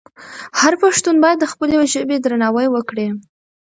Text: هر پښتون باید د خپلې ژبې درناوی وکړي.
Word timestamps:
هر 0.61 0.73
پښتون 0.83 1.15
باید 1.23 1.37
د 1.41 1.45
خپلې 1.51 1.75
ژبې 1.93 2.17
درناوی 2.19 2.67
وکړي. 2.71 3.07